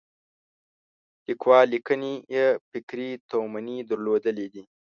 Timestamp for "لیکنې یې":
1.73-2.45